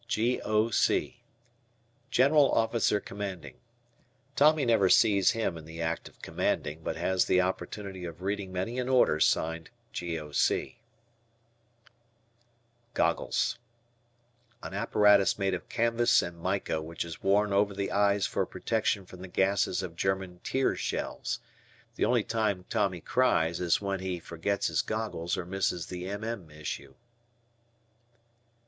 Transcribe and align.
G.O.C. 0.07 1.19
General 2.09 2.51
Officer 2.53 2.99
Commanding. 2.99 3.57
Tommy 4.35 4.65
never 4.65 4.89
sees 4.89 5.29
him 5.29 5.59
in 5.59 5.65
the 5.65 5.79
act 5.79 6.09
of 6.09 6.19
"commanding," 6.23 6.81
but 6.83 6.95
has 6.95 7.25
the 7.25 7.39
opportunity 7.39 8.03
of 8.05 8.23
reading 8.23 8.51
many 8.51 8.79
an 8.79 8.89
order 8.89 9.19
signed 9.19 9.69
"G.O.C." 9.93 10.79
Goggles. 12.95 13.59
An 14.63 14.73
apparatus 14.73 15.37
made 15.37 15.53
of 15.53 15.69
canvas 15.69 16.23
and 16.23 16.35
mica 16.39 16.81
which 16.81 17.05
is 17.05 17.21
worn 17.21 17.53
over 17.53 17.75
the 17.75 17.91
eyes 17.91 18.25
for 18.25 18.43
protection 18.47 19.05
from 19.05 19.21
the 19.21 19.27
gases 19.27 19.83
of 19.83 19.95
German 19.95 20.39
"tear 20.43 20.75
shells." 20.75 21.37
The 21.95 22.05
only 22.05 22.23
time 22.23 22.65
Tommy 22.71 23.01
cries 23.01 23.59
is 23.61 23.79
when 23.81 23.99
he 23.99 24.19
forgets 24.19 24.65
his 24.65 24.81
goggles 24.81 25.37
or 25.37 25.45
misses 25.45 25.85
the 25.85 26.05
mm 26.05 26.51
issue. 26.59 26.95